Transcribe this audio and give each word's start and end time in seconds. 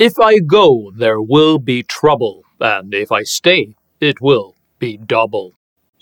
If 0.00 0.12
I 0.20 0.38
go 0.38 0.92
there 0.98 1.18
will 1.18 1.58
be 1.58 1.82
trouble, 1.82 2.42
and 2.60 2.94
if 2.94 3.08
I 3.10 3.24
stay 3.24 3.74
it 4.00 4.16
will 4.20 4.54
be 4.80 4.96
double. 4.96 5.50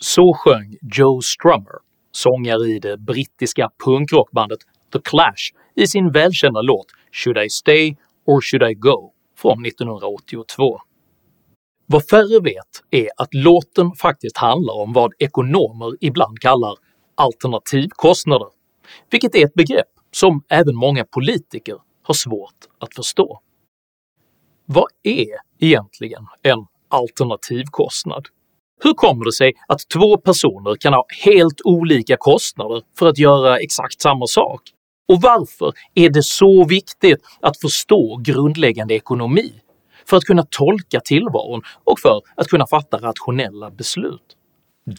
Så 0.01 0.33
sjöng 0.33 0.77
Joe 0.97 1.21
Strummer, 1.23 1.79
sångare 2.13 2.67
i 2.69 2.79
det 2.79 2.97
brittiska 2.99 3.71
punkrockbandet 3.85 4.59
The 4.93 4.99
Clash 5.05 5.53
i 5.75 5.87
sin 5.87 6.11
välkända 6.11 6.61
låt 6.63 6.87
“Should 7.13 7.39
I 7.39 7.49
stay 7.51 7.97
or 8.27 8.41
should 8.41 8.71
I 8.71 8.75
go” 8.75 9.13
från 9.37 9.67
1982. 9.67 10.79
Vad 11.87 12.07
färre 12.09 12.41
vet 12.41 12.83
är 12.91 13.09
att 13.17 13.35
låten 13.35 13.93
faktiskt 13.93 14.37
handlar 14.37 14.75
om 14.75 14.93
vad 14.93 15.13
ekonomer 15.19 15.97
ibland 16.01 16.39
kallar 16.39 16.75
alternativkostnader, 17.15 18.49
vilket 19.11 19.35
är 19.35 19.45
ett 19.47 19.55
begrepp 19.55 19.91
som 20.11 20.43
även 20.49 20.77
många 20.77 21.05
politiker 21.05 21.77
har 22.03 22.15
svårt 22.15 22.59
att 22.79 22.95
förstå. 22.95 23.41
Vad 24.69 24.87
är 25.03 25.27
egentligen 25.59 26.27
en 26.43 26.67
alternativkostnad? 26.89 28.27
Hur 28.83 28.95
kommer 28.95 29.25
det 29.25 29.33
sig 29.33 29.53
att 29.69 29.89
två 29.89 30.17
personer 30.17 30.77
kan 30.77 30.93
ha 30.93 31.07
helt 31.25 31.61
olika 31.65 32.17
kostnader 32.17 32.83
för 32.99 33.07
att 33.09 33.19
göra 33.19 33.59
exakt 33.59 34.01
samma 34.01 34.27
sak? 34.27 34.61
Och 35.09 35.23
varför 35.23 35.73
är 35.95 36.11
det 36.11 36.23
så 36.23 36.65
viktigt 36.65 37.19
att 37.41 37.61
förstå 37.61 38.21
grundläggande 38.25 38.95
ekonomi 38.95 39.53
för 40.07 40.17
att 40.17 40.25
kunna 40.25 40.47
tolka 40.51 41.01
tillvaron 41.01 41.63
och 41.85 41.99
för 42.01 42.21
att 42.37 42.47
kunna 42.49 42.67
fatta 42.67 42.97
rationella 42.97 43.71
beslut? 43.71 44.37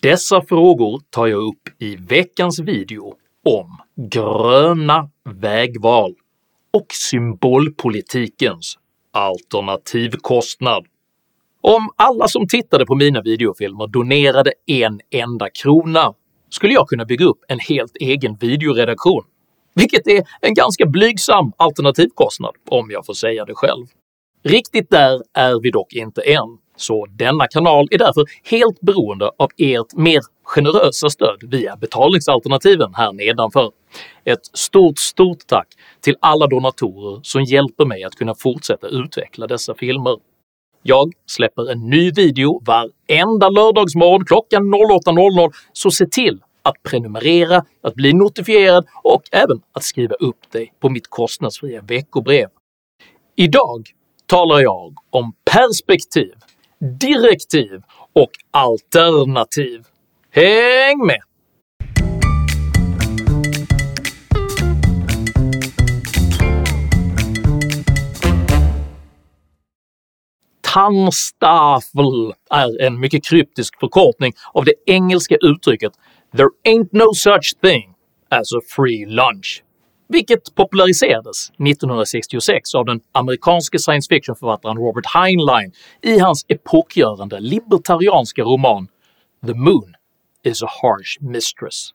Dessa 0.02 0.42
frågor 0.42 1.02
tar 1.10 1.28
jag 1.28 1.44
upp 1.44 1.82
i 1.82 1.96
veckans 1.96 2.60
video 2.60 3.14
om 3.46 3.78
gröna 4.12 5.10
vägval 5.30 6.16
och 6.74 6.88
symbolpolitikens 6.92 8.78
alternativkostnad. 9.18 10.86
Om 11.62 11.90
alla 11.96 12.28
som 12.28 12.48
tittade 12.48 12.86
på 12.86 12.96
mina 12.96 13.22
videofilmer 13.22 13.88
donerade 13.88 14.54
en 14.66 15.00
enda 15.12 15.50
krona 15.50 16.14
skulle 16.50 16.74
jag 16.74 16.88
kunna 16.88 17.06
bygga 17.06 17.26
upp 17.26 17.40
en 17.48 17.60
helt 17.60 17.96
egen 17.96 18.36
videoredaktion, 18.36 19.24
vilket 19.76 20.08
är 20.08 20.24
en 20.42 20.54
ganska 20.54 20.86
blygsam 20.86 21.52
alternativkostnad 21.58 22.56
om 22.70 22.92
jag 22.92 23.06
får 23.06 23.14
säga 23.14 23.46
det 23.46 23.56
själv. 23.56 23.86
Riktigt 24.44 24.90
där 24.90 25.22
är 25.34 25.62
vi 25.62 25.72
dock 25.72 25.94
inte 25.94 26.22
än, 26.22 26.58
så 26.76 27.06
denna 27.06 27.48
kanal 27.48 27.88
är 27.92 27.98
därför 27.98 28.26
helt 28.44 28.82
beroende 28.82 29.32
av 29.38 29.50
ert 29.58 29.94
mer 29.96 30.22
generösa 30.44 31.10
stöd 31.10 31.44
via 31.44 31.76
betalningsalternativen 31.76 32.94
här 32.96 33.14
nedanför. 33.14 33.72
Ett 34.30 34.46
stort, 34.54 34.98
stort 35.00 35.48
tack 35.48 35.68
till 36.02 36.16
alla 36.20 36.48
donatorer 36.48 37.20
som 37.24 37.44
hjälper 37.44 37.86
mig 37.86 38.04
att 38.04 38.16
kunna 38.16 38.36
fortsätta 38.36 38.88
utveckla 38.88 39.48
dessa 39.48 39.76
filmer. 39.76 40.18
Jag 40.84 41.14
släpper 41.26 41.72
en 41.72 41.90
ny 41.90 42.12
video 42.12 42.62
varenda 42.66 43.50
lördagsmorgon 43.50 44.26
klockan 44.26 44.64
08.00, 44.74 45.52
så 45.74 45.92
se 45.92 46.06
till 46.06 46.42
att 46.62 46.84
prenumerera, 46.84 47.66
att 47.82 47.96
bli 47.96 48.14
notifierad 48.14 48.86
och 49.04 49.22
även 49.32 49.62
att 49.74 49.84
skriva 49.84 50.16
upp 50.16 50.52
dig 50.52 50.74
på 50.80 50.90
mitt 50.90 51.08
kostnadsfria 51.10 51.82
veckobrev. 51.82 52.48
Idag 53.36 53.90
talar 54.26 54.60
jag 54.60 54.94
om 55.10 55.34
perspektiv, 55.52 56.34
direktiv 57.00 57.82
och 58.14 58.32
alternativ. 58.52 59.84
Häng 60.32 61.06
med! 61.06 61.27
Tannstaffel 70.78 72.34
är 72.50 72.82
en 72.82 73.00
mycket 73.00 73.26
kryptisk 73.26 73.80
förkortning 73.80 74.34
av 74.54 74.66
det 74.66 74.74
engelska 74.86 75.36
uttrycket 75.42 75.94
“there 76.38 76.50
ain't 76.66 76.90
no 76.92 77.14
such 77.14 77.62
thing 77.62 77.94
as 78.30 78.54
a 78.54 78.62
free 78.76 79.06
lunch” 79.06 79.64
vilket 80.10 80.56
populariserades 80.56 81.50
1966 81.50 82.76
av 82.76 82.86
den 82.86 83.00
amerikanske 83.12 83.80
science 83.80 84.08
fiction-författaren 84.10 84.78
Robert 84.78 85.06
Heinlein 85.06 85.72
i 86.02 86.20
hans 86.20 86.46
epokgörande 86.48 87.40
libertarianska 87.40 88.42
roman 88.42 88.88
“The 89.46 89.54
Moon 89.54 89.94
is 90.44 90.64
a 90.64 90.68
harsh 90.82 91.22
mistress”. 91.22 91.90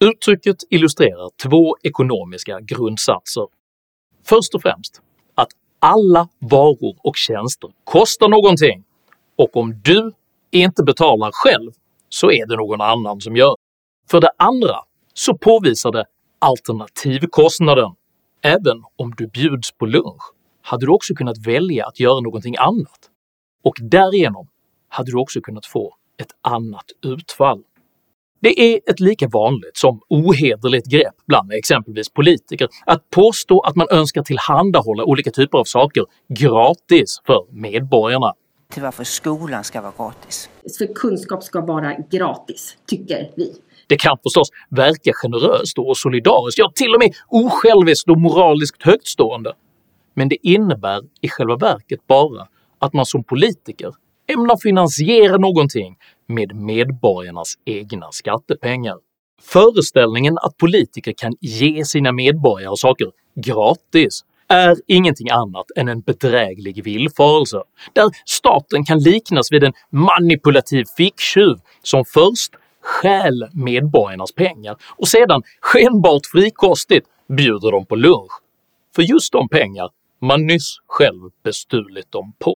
Uttrycket 0.00 0.56
illustrerar 0.70 1.30
två 1.42 1.76
ekonomiska 1.82 2.60
grundsatser. 2.60 3.46
Först 4.24 4.54
och 4.54 4.62
främst 4.62 5.02
alla 5.82 6.28
varor 6.38 6.96
och 7.02 7.16
tjänster 7.16 7.70
kostar 7.84 8.28
någonting, 8.28 8.84
och 9.36 9.56
om 9.56 9.80
du 9.84 10.12
inte 10.50 10.82
betalar 10.82 11.30
själv 11.32 11.70
så 12.08 12.30
är 12.30 12.46
det 12.46 12.56
någon 12.56 12.80
annan 12.80 13.20
som 13.20 13.36
gör. 13.36 13.54
För 14.10 14.20
det 14.20 14.30
andra 14.36 14.76
så 15.14 15.38
påvisar 15.38 15.92
det 15.92 16.04
alternativkostnaden. 16.38 17.90
Även 18.42 18.84
om 18.96 19.14
du 19.16 19.26
bjuds 19.26 19.72
på 19.72 19.86
lunch 19.86 20.22
hade 20.62 20.86
du 20.86 20.92
också 20.92 21.14
kunnat 21.14 21.46
välja 21.46 21.86
att 21.86 22.00
göra 22.00 22.20
någonting 22.20 22.56
annat, 22.58 23.10
och 23.64 23.74
därigenom 23.80 24.48
hade 24.88 25.10
du 25.10 25.18
också 25.18 25.40
kunnat 25.40 25.66
få 25.66 25.94
ett 26.18 26.32
annat 26.40 26.86
utfall. 27.04 27.62
Det 28.42 28.60
är 28.60 28.80
ett 28.86 29.00
lika 29.00 29.28
vanligt 29.28 29.76
som 29.76 30.00
ohederligt 30.08 30.86
grepp 30.86 31.14
bland 31.26 31.52
exempelvis 31.52 32.08
politiker 32.08 32.68
att 32.86 33.10
påstå 33.10 33.60
att 33.60 33.76
man 33.76 33.86
önskar 33.90 34.22
tillhandahålla 34.22 35.04
olika 35.04 35.30
typer 35.30 35.58
av 35.58 35.64
saker 35.64 36.04
gratis 36.28 37.20
för 37.26 37.46
medborgarna. 37.50 38.32
Till 38.72 38.82
varför 38.82 39.04
skolan 39.04 39.64
ska 39.64 39.80
vara 39.80 39.92
gratis. 39.98 40.48
För 40.78 40.94
kunskap 40.94 41.42
ska 41.42 41.60
vara 41.60 41.94
gratis, 42.10 42.76
tycker 42.86 43.30
vi. 43.36 43.54
Det 43.86 43.96
kan 43.96 44.18
förstås 44.22 44.48
verka 44.70 45.12
generöst 45.12 45.78
och 45.78 45.96
solidariskt, 45.96 46.58
ja 46.58 46.72
till 46.74 46.94
och 46.94 46.98
med 46.98 47.14
osjälviskt 47.28 48.08
och 48.10 48.20
moraliskt 48.20 48.82
högtstående, 48.82 49.52
men 50.14 50.28
det 50.28 50.36
innebär 50.42 51.00
i 51.20 51.28
själva 51.28 51.56
verket 51.56 52.06
bara 52.06 52.46
att 52.78 52.92
man 52.92 53.06
som 53.06 53.24
politiker 53.24 53.92
ämnar 54.32 54.56
finansiera 54.56 55.36
någonting 55.36 55.96
med 56.28 56.56
medborgarnas 56.56 57.54
egna 57.64 58.12
skattepengar. 58.12 58.96
Föreställningen 59.42 60.38
att 60.38 60.56
politiker 60.56 61.12
kan 61.12 61.36
ge 61.40 61.84
sina 61.84 62.12
medborgare 62.12 62.76
saker 62.76 63.06
gratis 63.34 64.24
är 64.48 64.76
ingenting 64.86 65.30
annat 65.30 65.66
än 65.76 65.88
en 65.88 66.00
bedräglig 66.00 66.84
villfarelse, 66.84 67.62
där 67.92 68.10
staten 68.26 68.84
kan 68.84 68.98
liknas 68.98 69.52
vid 69.52 69.64
en 69.64 69.72
manipulativ 69.90 70.84
ficktjuv 70.96 71.56
som 71.82 72.04
först 72.04 72.52
stjäl 72.82 73.48
medborgarnas 73.52 74.32
pengar 74.32 74.76
och 74.96 75.08
sedan 75.08 75.42
skenbart 75.60 76.26
frikostigt 76.26 77.06
bjuder 77.28 77.72
dem 77.72 77.86
på 77.86 77.96
lunch 77.96 78.32
för 78.94 79.02
just 79.02 79.32
de 79.32 79.48
pengar 79.48 79.90
man 80.20 80.46
nyss 80.46 80.76
själv 80.86 81.30
bestulit 81.44 82.12
dem 82.12 82.32
på. 82.38 82.54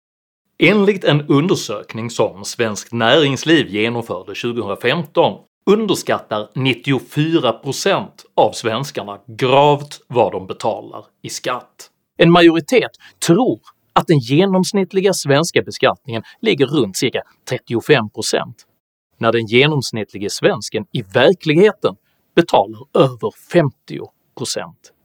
Enligt 0.59 1.05
en 1.05 1.27
undersökning 1.29 2.11
som 2.11 2.45
Svenskt 2.45 2.93
Näringsliv 2.93 3.69
genomförde 3.69 4.35
2015 4.35 5.41
underskattar 5.71 6.49
94% 6.55 8.09
av 8.35 8.53
svenskarna 8.53 9.19
gravt 9.27 10.01
vad 10.09 10.33
de 10.33 10.47
betalar 10.47 11.05
i 11.23 11.29
skatt. 11.29 11.91
En 12.17 12.31
majoritet 12.31 12.91
tror 13.27 13.61
att 13.93 14.07
den 14.07 14.19
genomsnittliga 14.19 15.13
svenska 15.13 15.63
beskattningen 15.63 16.23
ligger 16.41 16.67
runt 16.67 16.97
cirka 16.97 17.23
35%, 17.51 18.11
när 19.19 19.33
den 19.33 19.47
genomsnittlige 19.47 20.31
svensken 20.31 20.87
i 20.93 21.03
verkligheten 21.03 21.97
betalar 22.37 22.81
över 22.95 23.31
50% 23.53 24.09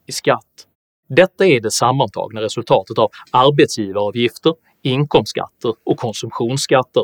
i 0.08 0.12
skatt. 0.12 0.68
Detta 1.10 1.46
är 1.46 1.62
det 1.62 1.72
sammantagna 1.72 2.42
resultatet 2.42 2.98
av 2.98 3.10
arbetsgivaravgifter, 3.32 4.54
inkomstskatter 4.82 5.74
och 5.86 5.98
konsumtionsskatter. 5.98 7.04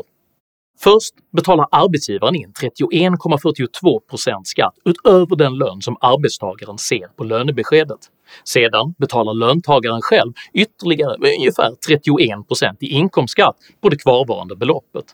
Först 0.80 1.14
betalar 1.32 1.66
arbetsgivaren 1.70 2.34
in 2.34 2.52
31,42% 2.52 4.44
skatt 4.44 4.74
utöver 4.84 5.36
den 5.36 5.54
lön 5.58 5.82
som 5.82 5.96
arbetstagaren 6.00 6.78
ser 6.78 7.08
på 7.16 7.24
lönebeskedet. 7.24 7.98
Sedan 8.44 8.94
betalar 8.98 9.34
löntagaren 9.34 10.02
själv 10.02 10.32
ytterligare 10.54 11.16
ungefär 11.38 11.70
31% 11.88 12.76
i 12.80 12.86
inkomstskatt 12.86 13.56
på 13.80 13.88
det 13.88 13.96
kvarvarande 13.96 14.56
beloppet. 14.56 15.04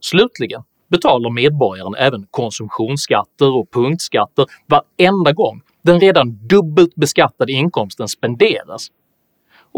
Slutligen 0.00 0.62
betalar 0.90 1.30
medborgaren 1.30 1.94
även 1.94 2.26
konsumtionsskatter 2.30 3.56
och 3.56 3.70
punktskatter 3.70 4.46
varenda 4.66 5.32
gång 5.32 5.60
den 5.82 6.00
redan 6.00 6.46
dubbelt 6.46 6.94
beskattade 6.94 7.52
inkomsten 7.52 8.08
spenderas, 8.08 8.88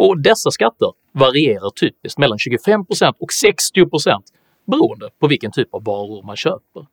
och 0.01 0.23
dessa 0.23 0.51
skatter 0.51 0.93
varierar 1.13 1.71
typiskt 1.71 2.19
mellan 2.19 2.39
25% 2.39 3.15
och 3.19 3.29
60% 3.45 4.23
beroende 4.67 5.11
på 5.21 5.27
vilken 5.27 5.53
typ 5.53 5.75
av 5.75 5.85
varor 5.85 6.27
man 6.27 6.37
köper. 6.37 6.87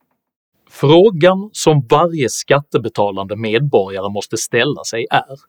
Frågan 0.70 1.50
som 1.54 1.88
varje 1.90 2.30
skattebetalande 2.30 3.36
medborgare 3.36 4.10
måste 4.10 4.38
ställa 4.38 4.84
sig 4.84 5.08
är 5.10 5.40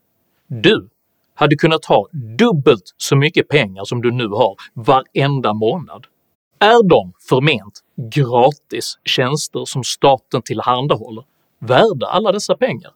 “Du, 0.47 0.89
hade 1.35 1.57
kunnat 1.57 1.85
ha 1.85 2.09
dubbelt 2.39 2.95
så 2.97 3.17
mycket 3.17 3.49
pengar 3.49 3.85
som 3.85 4.03
du 4.03 4.13
nu 4.13 4.29
har 4.29 4.55
varenda 4.75 5.55
månad? 5.55 6.07
Är 6.59 6.89
de 6.89 7.13
förment 7.29 7.81
gratis 8.13 8.99
tjänster 9.05 9.65
som 9.65 9.85
staten 9.85 10.43
tillhandahåller 10.43 11.25
värda 11.59 12.07
alla 12.07 12.33
dessa 12.33 12.57
pengar? 12.57 12.93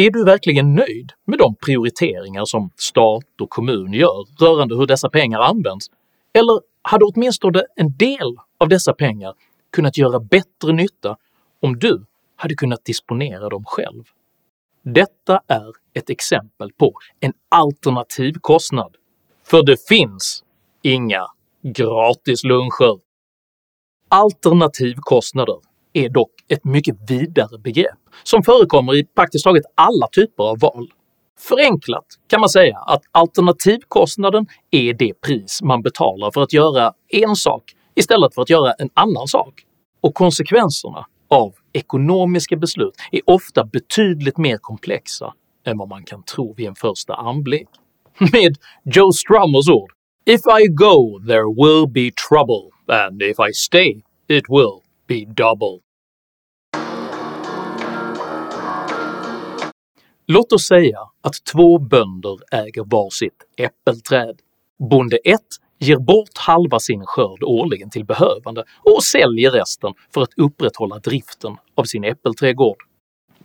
Är 0.00 0.10
du 0.10 0.24
verkligen 0.24 0.74
nöjd 0.74 1.12
med 1.24 1.38
de 1.38 1.54
prioriteringar 1.54 2.44
som 2.44 2.70
stat 2.76 3.40
och 3.40 3.50
kommun 3.50 3.92
gör 3.92 4.44
rörande 4.44 4.76
hur 4.76 4.86
dessa 4.86 5.10
pengar 5.10 5.40
används, 5.40 5.86
eller 6.32 6.60
hade 6.82 7.04
åtminstone 7.04 7.62
en 7.76 7.96
del 7.96 8.36
av 8.58 8.68
dessa 8.68 8.92
pengar 8.92 9.34
kunnat 9.72 9.98
göra 9.98 10.20
bättre 10.20 10.72
nytta 10.72 11.16
om 11.62 11.78
du 11.78 12.04
hade 12.36 12.54
kunnat 12.54 12.84
disponera 12.84 13.48
dem 13.48 13.64
själv? 13.66 14.04
Detta 14.82 15.40
är 15.46 15.72
ett 15.94 16.10
exempel 16.10 16.72
på 16.72 16.92
en 17.20 17.32
alternativ 17.48 18.34
kostnad, 18.40 18.96
för 19.46 19.62
det 19.62 19.88
finns 19.88 20.44
inga 20.82 21.26
gratis 21.62 22.44
luncher. 22.44 22.98
Alternativkostnader 24.08 25.67
är 25.92 26.08
dock 26.08 26.30
ett 26.48 26.64
mycket 26.64 26.96
vidare 27.10 27.58
begrepp 27.58 27.98
som 28.22 28.42
förekommer 28.42 28.94
i 28.94 29.04
praktiskt 29.04 29.44
taget 29.44 29.64
alla 29.74 30.08
typer 30.12 30.44
av 30.44 30.58
val. 30.58 30.92
Förenklat 31.38 32.06
kan 32.26 32.40
man 32.40 32.48
säga 32.48 32.78
att 32.78 33.02
alternativkostnaden 33.12 34.46
är 34.70 34.94
det 34.94 35.20
pris 35.20 35.62
man 35.62 35.82
betalar 35.82 36.30
för 36.30 36.42
att 36.42 36.52
göra 36.52 36.92
en 37.08 37.36
sak 37.36 37.62
istället 37.94 38.34
för 38.34 38.42
att 38.42 38.50
göra 38.50 38.72
en 38.72 38.90
annan 38.94 39.28
sak, 39.28 39.64
och 40.00 40.14
konsekvenserna 40.14 41.06
av 41.28 41.54
ekonomiska 41.72 42.56
beslut 42.56 42.94
är 43.12 43.20
ofta 43.24 43.64
betydligt 43.64 44.38
mer 44.38 44.58
komplexa 44.58 45.34
än 45.66 45.78
vad 45.78 45.88
man 45.88 46.04
kan 46.04 46.22
tro 46.22 46.54
vid 46.54 46.66
en 46.68 46.74
första 46.74 47.14
anblick. 47.14 47.68
Med 48.32 48.56
Joe 48.84 49.12
Strummers 49.12 49.68
ord 49.68 49.92
“If 50.26 50.40
I 50.60 50.66
go 50.68 51.20
there 51.26 51.54
will 51.62 51.86
be 51.92 52.10
trouble, 52.28 52.70
and 53.04 53.22
if 53.22 53.36
I 53.50 53.52
stay 53.52 54.02
it 54.28 54.44
will 54.48 54.87
be 55.08 55.24
double”. 55.24 55.80
Låt 60.26 60.52
oss 60.52 60.66
säga 60.66 60.98
att 61.20 61.44
två 61.52 61.78
bönder 61.78 62.38
äger 62.52 62.84
varsitt 62.84 63.44
äppelträd. 63.56 64.40
Bonde 64.90 65.16
1 65.16 65.40
ger 65.78 65.96
bort 65.96 66.38
halva 66.38 66.78
sin 66.80 67.02
skörd 67.06 67.42
årligen 67.42 67.90
till 67.90 68.04
behövande 68.04 68.64
och 68.84 69.04
säljer 69.04 69.50
resten 69.50 69.92
för 70.14 70.22
att 70.22 70.34
upprätthålla 70.36 70.98
driften 70.98 71.56
av 71.74 71.84
sin 71.84 72.04
äppelträdgård. 72.04 72.76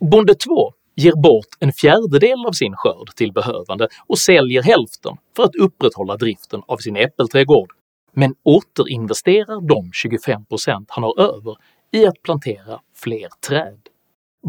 Bonde 0.00 0.34
2 0.34 0.72
ger 0.96 1.22
bort 1.22 1.46
en 1.60 1.72
fjärdedel 1.72 2.46
av 2.46 2.52
sin 2.52 2.76
skörd 2.76 3.16
till 3.16 3.32
behövande 3.32 3.88
och 4.06 4.18
säljer 4.18 4.62
hälften 4.62 5.16
för 5.36 5.42
att 5.42 5.54
upprätthålla 5.54 6.16
driften 6.16 6.62
av 6.66 6.76
sin 6.76 6.96
äppelträdgård, 6.96 7.70
men 8.14 8.34
återinvesterar 8.42 9.68
de 9.68 9.90
25% 10.08 10.84
han 10.88 11.04
har 11.04 11.20
över 11.20 11.56
i 11.92 12.06
att 12.06 12.22
plantera 12.22 12.80
fler 12.96 13.28
träd. 13.48 13.80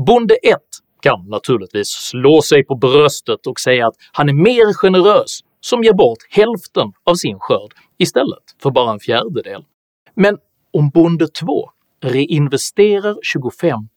Bonde 0.07 0.35
1 0.35 0.57
kan 1.01 1.29
naturligtvis 1.29 1.87
slå 1.87 2.41
sig 2.41 2.65
på 2.65 2.75
bröstet 2.75 3.47
och 3.47 3.59
säga 3.59 3.87
att 3.87 3.95
han 4.11 4.29
är 4.29 4.33
mer 4.33 4.73
generös 4.73 5.39
som 5.61 5.83
ger 5.83 5.93
bort 5.93 6.17
hälften 6.29 6.93
av 7.03 7.15
sin 7.15 7.39
skörd 7.39 7.73
istället 7.97 8.43
för 8.61 8.71
bara 8.71 8.91
en 8.91 8.99
fjärdedel. 8.99 9.65
Men 10.15 10.37
om 10.73 10.89
bonde 10.89 11.27
2 11.27 11.69
reinvesterar 12.03 13.17
25% 13.35 13.87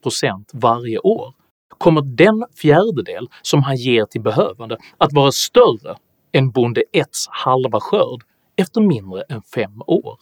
varje 0.53 0.99
år 0.99 1.35
kommer 1.79 2.03
den 2.03 2.44
fjärdedel 2.62 3.29
som 3.43 3.62
han 3.62 3.76
ger 3.76 4.05
till 4.05 4.21
behövande 4.21 4.76
att 4.99 5.12
vara 5.12 5.32
större 5.32 5.97
än 6.32 6.50
bonde 6.50 6.82
1s 6.93 7.26
halva 7.31 7.81
skörd 7.81 8.23
efter 8.58 8.81
mindre 8.81 9.22
än 9.22 9.43
fem 9.43 9.82
år. 9.87 10.19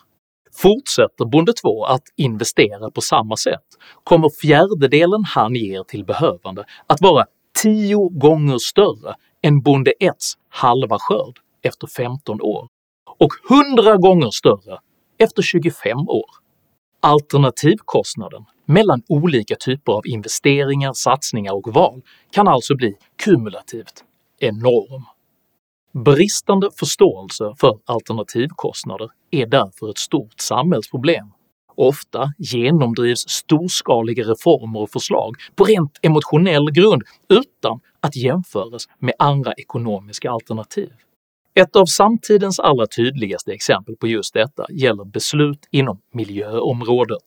Fortsätter 0.52 1.24
bonde 1.24 1.52
2 1.52 1.84
att 1.84 2.02
investera 2.16 2.90
på 2.90 3.00
samma 3.00 3.36
sätt 3.36 3.64
kommer 4.04 4.30
fjärdedelen 4.40 5.24
han 5.24 5.54
ger 5.54 5.82
till 5.82 6.04
behövande 6.04 6.64
att 6.86 7.00
vara 7.00 7.24
10 7.62 8.08
gånger 8.08 8.58
större 8.58 9.14
än 9.42 9.60
bonde 9.60 9.92
1s 10.00 10.34
halva 10.48 10.98
skörd 11.00 11.38
efter 11.62 11.86
15 11.86 12.40
år 12.40 12.68
och 13.18 13.32
100 13.78 13.96
gånger 13.96 14.30
större 14.30 14.78
efter 15.18 15.42
25 15.42 15.98
år. 15.98 16.30
Alternativkostnaden 17.00 18.44
mellan 18.66 19.02
olika 19.08 19.56
typer 19.56 19.92
av 19.92 20.06
investeringar, 20.06 20.92
satsningar 20.92 21.52
och 21.52 21.74
val 21.74 22.02
kan 22.30 22.48
alltså 22.48 22.76
bli 22.76 22.94
kumulativt 23.24 24.04
enorm. 24.38 25.04
Bristande 26.04 26.70
förståelse 26.78 27.54
för 27.60 27.78
alternativkostnader 27.84 29.10
är 29.30 29.46
därför 29.46 29.90
ett 29.90 29.98
stort 29.98 30.40
samhällsproblem. 30.40 31.26
Ofta 31.74 32.32
genomdrivs 32.38 33.28
storskaliga 33.28 34.24
reformer 34.24 34.80
och 34.80 34.90
förslag 34.90 35.34
på 35.54 35.64
rent 35.64 35.98
emotionell 36.02 36.70
grund 36.72 37.02
utan 37.28 37.80
att 38.00 38.16
jämföras 38.16 38.88
med 38.98 39.14
andra 39.18 39.52
ekonomiska 39.52 40.30
alternativ. 40.30 40.92
Ett 41.54 41.76
av 41.76 41.86
samtidens 41.86 42.60
allra 42.60 42.86
tydligaste 42.86 43.52
exempel 43.52 43.96
på 43.96 44.06
just 44.06 44.34
detta 44.34 44.66
gäller 44.72 45.04
beslut 45.04 45.68
inom 45.70 46.00
miljöområdet. 46.12 47.22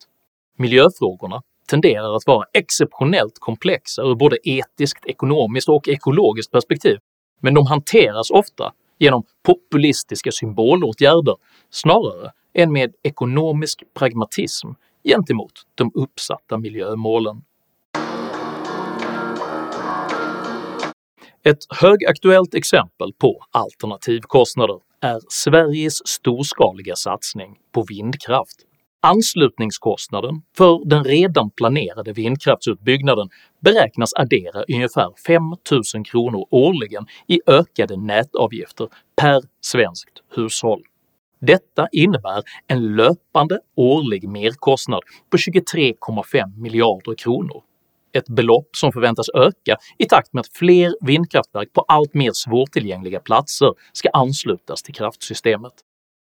Miljöfrågorna 0.58 1.42
tenderar 1.70 2.16
att 2.16 2.28
vara 2.28 2.46
exceptionellt 2.54 3.40
komplexa 3.40 4.02
ur 4.02 4.16
både 4.16 4.38
etiskt, 4.44 5.06
ekonomiskt 5.06 5.70
och 5.70 5.88
ekologiskt 5.88 6.52
perspektiv, 6.52 6.98
men 7.40 7.54
de 7.54 7.68
hanteras 7.68 8.32
ofta 8.32 8.74
genom 9.00 9.24
populistiska 9.44 10.32
symbolåtgärder 10.32 11.36
snarare 11.70 12.32
än 12.54 12.72
med 12.72 12.94
ekonomisk 13.04 13.84
pragmatism 13.94 14.68
gentemot 15.04 15.52
de 15.76 15.92
uppsatta 15.94 16.58
miljömålen. 16.58 17.42
Ett 21.44 21.60
högaktuellt 21.82 22.54
exempel 22.54 23.14
på 23.14 23.44
alternativkostnader 23.52 24.80
är 25.02 25.20
Sveriges 25.30 26.08
storskaliga 26.08 26.96
satsning 26.96 27.56
på 27.72 27.86
vindkraft. 27.90 28.66
Anslutningskostnaden 29.02 30.42
för 30.58 30.82
den 30.86 31.04
redan 31.04 31.50
planerade 31.50 32.14
vindkraftsutbyggnaden 32.14 33.30
beräknas 33.60 34.14
addera 34.16 34.64
ungefär 34.74 35.10
5000 35.28 36.04
kronor 36.04 36.48
årligen 36.52 37.06
i 37.28 37.40
ökade 37.48 37.98
nätavgifter 37.98 38.88
per 39.22 39.42
svenskt 39.62 40.24
hushåll. 40.36 40.84
Detta 41.42 41.88
innebär 41.92 42.44
en 42.68 42.96
löpande 42.96 43.60
årlig 43.76 44.30
merkostnad 44.30 45.02
på 45.32 45.38
23,5 45.38 46.58
miljarder 46.58 47.16
kronor 47.16 47.64
ett 48.14 48.30
belopp 48.30 48.76
som 48.76 48.92
förväntas 48.92 49.30
öka 49.30 49.78
i 49.98 50.06
takt 50.06 50.34
med 50.34 50.42
att 50.42 50.54
fler 50.54 50.96
vindkraftverk 51.02 51.74
på 51.74 51.82
allt 51.82 52.14
mer 52.14 52.32
svårtillgängliga 52.34 53.20
platser 53.20 53.74
ska 53.94 54.10
anslutas 54.10 54.84
till 54.84 54.94
kraftsystemet. 54.94 55.74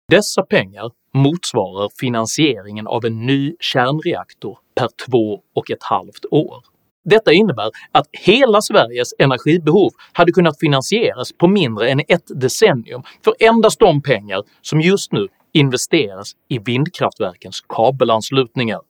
Dessa 0.09 0.43
pengar 0.43 0.91
motsvarar 1.15 1.91
finansieringen 2.01 2.87
av 2.87 3.05
en 3.05 3.27
ny 3.27 3.57
kärnreaktor 3.61 4.59
per 4.75 4.89
två 5.07 5.41
och 5.55 5.71
ett 5.71 5.83
halvt 5.83 6.25
år. 6.31 6.65
Detta 7.05 7.33
innebär 7.33 7.71
att 7.93 8.07
hela 8.13 8.63
Sveriges 8.63 9.15
energibehov 9.19 9.91
hade 10.13 10.33
kunnat 10.33 10.59
finansieras 10.59 11.33
på 11.33 11.49
mindre 11.49 11.91
än 11.91 12.01
ett 12.09 12.41
decennium 12.41 13.03
för 13.25 13.35
endast 13.39 13.81
de 13.81 14.03
pengar 14.03 14.43
som 14.63 14.81
just 14.81 15.13
nu 15.13 15.29
investeras 15.53 16.33
i 16.49 16.59
vindkraftverkens 16.59 17.61
kabelanslutningar. 17.61 18.81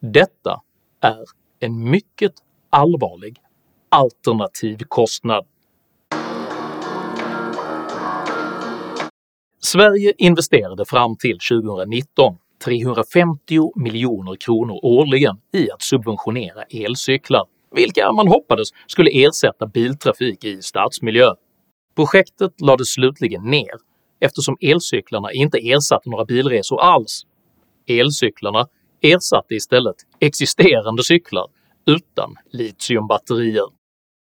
Detta 0.00 0.60
är 1.00 1.24
en 1.60 1.90
mycket 1.90 2.32
allvarlig 2.70 3.36
alternativ 3.88 4.78
kostnad. 4.88 5.46
Sverige 9.72 10.12
investerade 10.18 10.84
fram 10.84 11.16
till 11.16 11.38
2019 11.50 12.36
350 12.64 13.72
miljoner 13.76 14.36
kronor 14.36 14.78
årligen 14.82 15.36
i 15.52 15.70
att 15.70 15.82
subventionera 15.82 16.62
elcyklar, 16.62 17.44
vilka 17.74 18.12
man 18.12 18.28
hoppades 18.28 18.68
skulle 18.86 19.10
ersätta 19.10 19.66
biltrafik 19.66 20.44
i 20.44 20.62
stadsmiljö. 20.62 21.34
Projektet 21.96 22.60
lades 22.60 22.92
slutligen 22.92 23.42
ner 23.42 23.74
eftersom 24.20 24.56
elcyklarna 24.60 25.32
inte 25.32 25.58
ersatte 25.58 26.10
några 26.10 26.24
bilresor 26.24 26.80
alls. 26.80 27.22
Elcyklarna 27.88 28.66
ersatte 29.00 29.54
istället 29.54 29.96
existerande 30.20 31.04
cyklar 31.04 31.46
utan 31.86 32.34
litiumbatterier. 32.52 33.77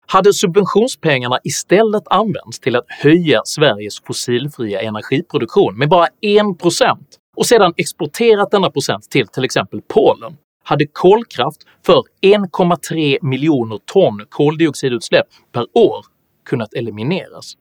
Hade 0.10 0.34
subventionspengarna 0.34 1.40
istället 1.44 2.04
använts 2.10 2.60
till 2.60 2.76
att 2.76 2.86
höja 2.88 3.42
Sveriges 3.46 4.02
fossilfria 4.04 4.82
energiproduktion 4.82 5.78
med 5.78 5.90
bara 5.90 6.08
1% 6.22 6.98
och 7.38 7.46
sedan 7.46 7.74
exporterat 7.78 8.52
denna 8.52 8.70
procent 8.70 9.10
till 9.10 9.28
till 9.28 9.44
exempel 9.44 9.82
Polen 9.88 10.38
hade 10.64 10.86
kolkraft 10.88 11.62
för 11.86 12.04
1,3 12.22 13.18
miljoner 13.22 13.80
ton 13.86 14.26
koldioxidutsläpp 14.30 15.28
per 15.52 15.66
år 15.74 16.06
kunnat 16.46 16.74
elimineras. 16.74 17.54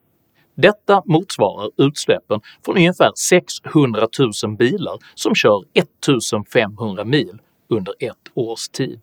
Detta 0.56 1.02
motsvarar 1.06 1.70
utsläppen 1.76 2.40
från 2.64 2.76
ungefär 2.76 3.12
600 3.16 4.08
000 4.44 4.56
bilar 4.56 4.98
som 5.14 5.34
kör 5.34 5.64
1500 5.74 7.04
mil 7.04 7.38
under 7.70 7.94
ett 8.00 8.30
års 8.34 8.68
tid. 8.68 9.00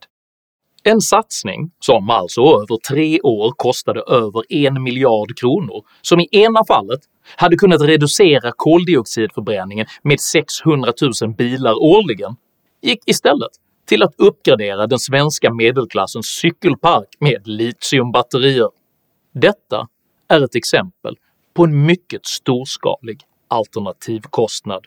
En 0.86 1.02
satsning 1.02 1.72
som 1.80 2.10
alltså 2.10 2.42
över 2.42 2.78
tre 2.90 3.22
år 3.22 3.54
kostade 3.58 4.02
över 4.02 4.54
en 4.54 4.84
miljard 4.84 5.38
kronor, 5.38 5.86
som 6.02 6.20
i 6.20 6.28
ena 6.32 6.66
fallet 6.66 7.00
hade 7.36 7.56
kunnat 7.56 7.82
reducera 7.82 8.52
koldioxidförbränningen 8.56 9.86
med 10.02 10.20
600 10.20 10.94
000 11.22 11.36
bilar 11.36 11.74
årligen, 11.74 12.36
gick 12.82 13.00
istället 13.06 13.52
till 13.86 14.04
att 14.04 14.14
uppgradera 14.18 14.88
den 14.88 15.00
svenska 15.00 15.54
medelklassens 15.54 16.26
cykelpark 16.26 17.08
med 17.20 17.48
litiumbatterier. 17.48 18.70
Detta 19.34 19.88
är 20.28 20.42
ett 20.44 20.56
exempel 20.56 21.16
på 21.54 21.64
en 21.64 21.86
mycket 21.86 22.26
storskalig 22.26 23.22
alternativkostnad. 23.48 24.86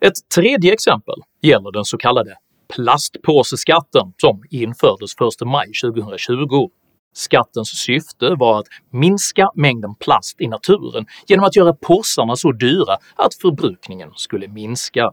Ett 0.00 0.28
tredje 0.34 0.72
exempel 0.72 1.16
gäller 1.46 1.72
den 1.72 1.84
så 1.84 1.98
kallade 1.98 2.36
plastpåseskatten 2.74 4.12
som 4.20 4.42
infördes 4.50 5.12
1 5.40 5.46
maj 5.46 5.66
2020. 5.82 6.70
Skattens 7.14 7.68
syfte 7.68 8.34
var 8.38 8.58
att 8.58 8.66
minska 8.90 9.50
mängden 9.54 9.94
plast 9.94 10.40
i 10.40 10.46
naturen 10.46 11.06
genom 11.26 11.44
att 11.44 11.56
göra 11.56 11.74
påsarna 11.74 12.36
så 12.36 12.52
dyra 12.52 12.96
att 13.16 13.34
förbrukningen 13.34 14.10
skulle 14.16 14.48
minska. 14.48 15.12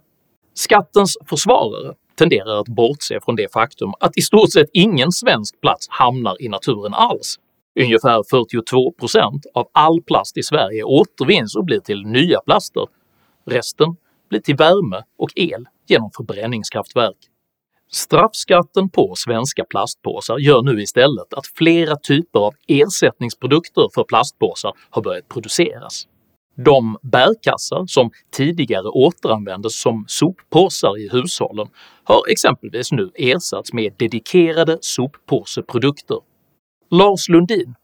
Skattens 0.54 1.18
försvarare 1.26 1.94
tenderar 2.16 2.60
att 2.60 2.68
bortse 2.68 3.20
från 3.26 3.36
det 3.36 3.54
faktum 3.54 3.94
att 4.00 4.18
i 4.18 4.22
stort 4.22 4.52
sett 4.52 4.70
ingen 4.74 5.12
svensk 5.12 5.62
plats 5.62 5.88
hamnar 5.90 6.42
i 6.42 6.50
naturen 6.50 6.94
alls. 6.94 7.40
Ungefär 7.80 8.24
42% 8.24 9.42
av 9.54 9.68
all 9.72 10.02
plast 10.02 10.38
i 10.38 10.44
Sverige 10.44 10.84
återvinns 10.84 11.56
och 11.56 11.66
blir 11.66 11.80
till 11.80 12.06
nya 12.06 12.40
plaster, 12.46 12.88
resten 13.46 13.96
till 14.40 14.56
värme 14.56 15.04
och 15.18 15.30
el 15.36 15.66
genom 15.88 16.12
förbränningskraftverk. 16.12 17.18
Straffskatten 17.92 18.90
på 18.90 19.14
svenska 19.16 19.66
plastpåsar 19.66 20.38
gör 20.38 20.62
nu 20.62 20.82
istället 20.82 21.34
att 21.34 21.48
flera 21.48 21.96
typer 21.96 22.40
av 22.40 22.54
ersättningsprodukter 22.68 23.90
för 23.96 24.04
plastpåsar 24.04 24.74
har 24.90 25.02
börjat 25.02 25.30
produceras. 25.30 26.08
De 26.56 26.98
bärkassar 27.02 27.86
som 27.88 28.12
tidigare 28.32 28.88
återanvändes 28.88 29.82
som 29.82 30.06
soppåsar 30.08 30.98
i 30.98 31.10
hushållen 31.10 31.68
har 32.04 32.22
exempelvis 32.32 32.92
nu 32.92 33.12
ersatts 33.16 33.74
med 33.74 33.94
dedikerade 33.98 34.78
soppåseprodukter. 34.82 36.20
Lars 36.92 37.30
Lundin, 37.30 37.76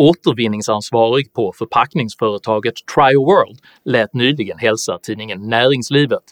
återvinningsansvarig 0.00 1.32
på 1.32 1.52
förpackningsföretaget 1.52 2.74
Trioworld, 2.94 3.58
lät 3.84 4.14
nyligen 4.14 4.58
hälsa 4.58 4.98
tidningen 5.02 5.48
Näringslivet 5.48 6.24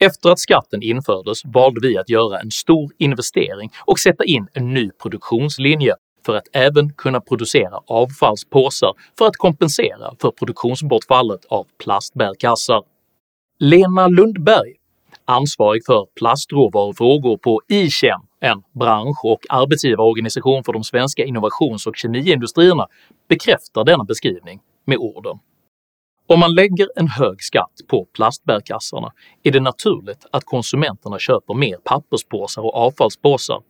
efter 0.00 0.30
att 0.30 0.38
skatten 0.38 0.82
infördes 0.82 1.44
valde 1.44 1.80
vi 1.88 1.98
att 1.98 2.10
göra 2.10 2.40
en 2.40 2.50
stor 2.50 2.92
investering 2.98 3.70
och 3.86 3.98
sätta 3.98 4.24
in 4.24 4.48
en 4.52 4.74
ny 4.74 4.90
produktionslinje 5.02 5.94
för 6.26 6.34
att 6.34 6.48
även 6.52 6.92
kunna 6.92 7.20
producera 7.20 7.78
avfallspåsar 7.86 8.92
för 9.18 9.26
att 9.26 9.36
kompensera 9.36 10.14
för 10.20 10.30
produktionsbortfallet 10.30 11.44
av 11.44 11.66
plastbärkassar. 11.84 12.82
Lena 13.58 14.08
Lundberg, 14.08 14.72
ansvarig 15.24 15.82
för 15.86 16.06
plastråvarufrågor 16.14 17.36
på 17.36 17.60
ICHEM, 17.68 18.20
en 18.44 18.62
bransch 18.80 19.24
och 19.24 19.40
arbetsgivarorganisation 19.48 20.64
för 20.64 20.72
de 20.72 20.84
svenska 20.84 21.24
innovations 21.24 21.86
och 21.86 21.96
kemiindustrierna, 21.96 22.86
bekräftar 23.28 23.84
denna 23.84 24.04
beskrivning 24.04 24.60
med 24.86 24.98
orden 24.98 25.38
om 26.26 26.40
man 26.40 26.54
lägger 26.54 26.88
en 26.96 27.08
hög 27.08 27.42
skatt 27.42 27.80
på 27.88 28.04
plastbärkassarna 28.04 29.12
är 29.42 29.50
det 29.50 29.60
naturligt 29.60 30.26
att 30.30 30.44
konsumenterna 30.44 31.18
köper 31.18 31.54
mer 31.54 31.76
papperspåsar 31.76 32.62
och 32.62 32.74
avfallspåsar, 32.74 33.60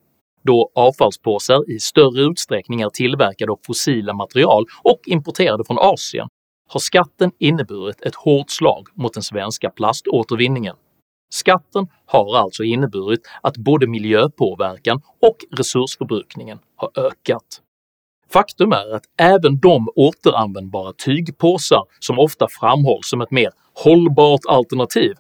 då 0.43 0.71
avfallspåsar 0.75 1.71
i 1.71 1.79
större 1.79 2.23
utsträckning 2.23 2.81
är 2.81 2.91
tillverkade 2.91 3.53
av 3.53 3.59
fossila 3.67 4.13
material 4.13 4.65
och 4.83 5.01
importerade 5.07 5.65
från 5.65 5.79
Asien 5.79 6.29
har 6.69 6.81
skatten 6.81 7.33
inneburit 7.39 8.01
ett 8.01 8.15
hårt 8.15 8.51
slag 8.51 8.89
mot 8.95 9.15
den 9.15 9.23
svenska 9.23 9.71
plaståtervinningen. 9.71 10.77
Skatten 11.35 11.87
har 12.07 12.37
alltså 12.37 12.65
inneburit 12.65 13.21
att 13.43 13.57
både 13.57 13.87
miljöpåverkan 13.87 15.01
och 15.23 15.37
resursförbrukningen 15.59 16.59
har 16.77 16.91
ökat. 16.97 17.61
Faktum 18.33 18.73
är 18.73 18.95
att 18.95 19.05
även 19.19 19.59
de 19.59 19.89
återanvändbara 19.97 20.93
tygpåsar 20.93 21.83
som 22.01 22.19
ofta 22.19 22.47
framhålls 22.51 23.09
som 23.09 23.21
ett 23.21 23.31
mer 23.31 23.51
hållbart 23.85 24.41
alternativ 24.49 25.15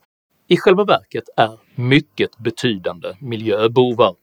i 0.48 0.56
själva 0.56 0.84
verket 0.84 1.24
är 1.36 1.58
mycket 1.74 2.38
betydande 2.38 3.08
miljöbovar. 3.20 4.14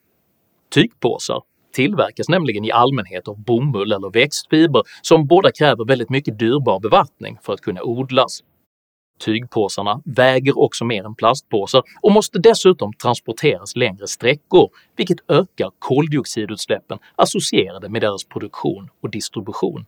Tygpåsar 0.74 1.42
tillverkas 1.74 2.30
nämligen 2.30 2.66
i 2.66 2.72
allmänhet 2.72 3.28
av 3.28 3.44
bomull 3.44 3.92
eller 3.92 4.12
växtfiber 4.12 4.84
som 5.02 5.28
båda 5.28 5.52
kräver 5.52 5.86
väldigt 5.86 6.10
mycket 6.10 6.40
dyrbar 6.40 6.80
bevattning 6.80 7.38
för 7.42 7.54
att 7.54 7.62
kunna 7.62 7.82
odlas. 7.84 8.44
Tygpåsarna 9.26 10.02
väger 10.06 10.60
också 10.60 10.86
mer 10.86 11.06
än 11.06 11.16
plastpåsar 11.16 11.84
och 12.02 12.12
måste 12.12 12.40
dessutom 12.40 12.94
transporteras 12.94 13.76
längre 13.76 14.08
sträckor, 14.08 14.70
vilket 14.96 15.30
ökar 15.30 15.72
koldioxidutsläppen 15.80 17.00
associerade 17.16 17.90
med 17.90 18.02
deras 18.02 18.26
produktion 18.26 18.90
och 19.02 19.10
distribution. 19.12 19.86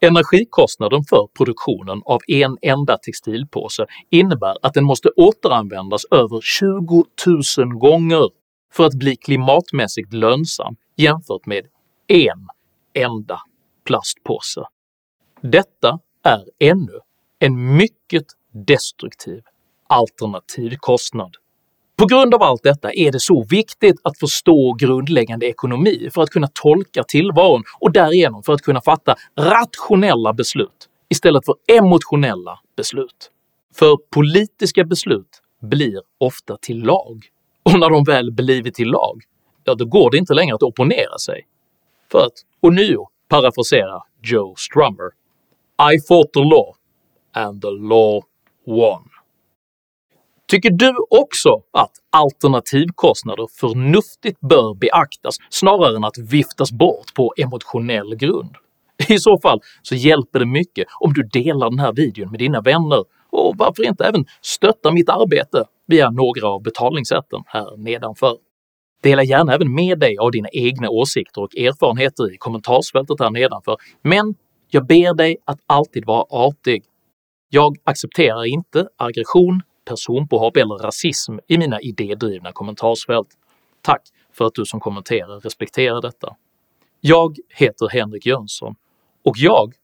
Energikostnaden 0.00 1.04
för 1.04 1.28
produktionen 1.36 2.02
av 2.04 2.20
en 2.28 2.58
enda 2.62 2.98
textilpåse 2.98 3.86
innebär 4.10 4.56
att 4.62 4.74
den 4.74 4.84
måste 4.84 5.08
återanvändas 5.16 6.04
över 6.10 6.40
20 6.40 7.04
000 7.58 7.74
gånger 7.74 8.30
för 8.72 8.84
att 8.84 8.94
bli 8.94 9.16
klimatmässigt 9.16 10.12
lönsam 10.12 10.76
jämfört 10.96 11.46
med 11.46 11.66
en 12.06 12.48
enda 12.94 13.40
plastpåse. 13.84 14.60
Detta 15.40 15.98
är 16.24 16.44
ännu 16.58 17.00
en 17.38 17.76
mycket 17.76 18.24
destruktiv 18.64 19.42
alternativ 19.88 20.76
kostnad. 20.80 21.36
På 21.98 22.06
grund 22.06 22.34
av 22.34 22.42
allt 22.42 22.62
detta 22.62 22.92
är 22.92 23.12
det 23.12 23.20
så 23.20 23.44
viktigt 23.50 24.00
att 24.02 24.18
förstå 24.18 24.76
grundläggande 24.78 25.46
ekonomi 25.46 26.10
för 26.14 26.22
att 26.22 26.30
kunna 26.30 26.48
tolka 26.62 27.04
tillvaron 27.04 27.62
och 27.80 27.92
därigenom 27.92 28.42
för 28.42 28.52
att 28.52 28.62
kunna 28.62 28.80
fatta 28.80 29.16
rationella 29.38 30.32
beslut 30.32 30.88
istället 31.08 31.44
för 31.44 31.54
emotionella 31.78 32.58
beslut. 32.76 33.30
För 33.74 33.96
politiska 34.10 34.84
beslut 34.84 35.42
blir 35.62 36.00
ofta 36.18 36.56
till 36.56 36.82
lag, 36.82 37.24
och 37.62 37.78
när 37.78 37.90
de 37.90 38.04
väl 38.04 38.32
blivit 38.32 38.74
till 38.74 38.88
lag, 38.88 39.22
ja 39.64 39.74
då 39.74 39.84
går 39.84 40.10
det 40.10 40.16
inte 40.16 40.34
längre 40.34 40.54
att 40.54 40.62
opponera 40.62 41.18
sig. 41.18 41.46
För 42.12 42.18
att 42.18 42.32
ånyo 42.60 43.08
parafrasera 43.28 44.02
Joe 44.22 44.54
Strummer 44.56 45.10
“I 45.94 46.00
fought 46.08 46.32
the 46.32 46.40
law 46.40 46.74
and 47.32 47.62
the 47.62 47.70
law 47.70 48.22
one. 48.66 49.04
Tycker 50.48 50.70
du 50.70 50.94
också 51.10 51.62
att 51.72 51.92
alternativkostnader 52.12 53.46
förnuftigt 53.60 54.40
bör 54.40 54.74
beaktas 54.74 55.36
snarare 55.50 55.96
än 55.96 56.04
att 56.04 56.18
viftas 56.18 56.72
bort 56.72 57.14
på 57.14 57.34
emotionell 57.36 58.16
grund? 58.16 58.56
I 59.08 59.18
så 59.18 59.38
fall 59.38 59.60
så 59.82 59.94
hjälper 59.94 60.38
det 60.38 60.46
mycket 60.46 60.86
om 61.00 61.12
du 61.12 61.22
delar 61.22 61.70
den 61.70 61.78
här 61.78 61.92
videon 61.92 62.30
med 62.30 62.38
dina 62.38 62.60
vänner 62.60 63.04
och 63.30 63.54
varför 63.58 63.86
inte 63.86 64.04
även 64.04 64.24
stötta 64.42 64.92
mitt 64.92 65.08
arbete 65.08 65.64
via 65.86 66.10
några 66.10 66.48
av 66.48 66.62
betalningssätten 66.62 67.42
här 67.46 67.76
nedanför. 67.76 68.36
Dela 69.02 69.24
gärna 69.24 69.54
även 69.54 69.74
med 69.74 69.98
dig 69.98 70.18
av 70.18 70.30
dina 70.30 70.48
egna 70.52 70.90
åsikter 70.90 71.42
och 71.42 71.56
erfarenheter 71.56 72.34
i 72.34 72.36
kommentarsfältet 72.36 73.20
här 73.20 73.30
nedanför, 73.30 73.76
men 74.02 74.34
jag 74.70 74.86
ber 74.86 75.14
dig 75.14 75.36
att 75.44 75.58
alltid 75.66 76.06
vara 76.06 76.24
artig 76.30 76.84
jag 77.48 77.76
accepterar 77.84 78.44
inte 78.44 78.88
aggression, 78.96 79.62
personpåhopp 79.84 80.56
eller 80.56 80.74
rasism 80.74 81.38
i 81.46 81.58
mina 81.58 81.80
idédrivna 81.80 82.52
kommentarsfält. 82.52 83.28
Tack 83.82 84.02
för 84.32 84.44
att 84.44 84.54
du 84.54 84.64
som 84.64 84.80
kommenterar 84.80 85.40
respekterar 85.40 86.02
detta. 86.02 86.36
Jag 87.00 87.36
heter 87.48 87.88
Henrik 87.88 88.26
Jönsson 88.26 88.74
och 89.24 89.34
jag 89.36 89.74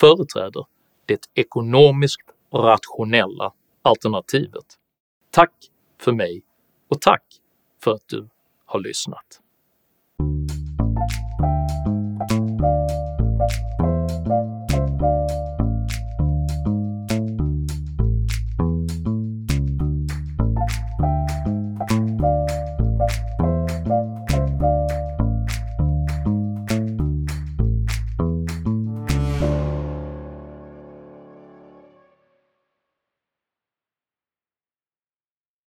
företräder 0.00 0.64
det 1.06 1.20
ekonomiskt 1.34 2.30
rationella 2.54 3.52
alternativet. 3.82 4.64
Tack 5.30 5.52
för 6.00 6.12
mig 6.12 6.42
och 6.88 7.00
tack 7.00 7.24
för 7.84 7.94
att 7.94 8.08
du 8.08 8.28
har 8.64 8.80
lyssnat. 8.80 9.40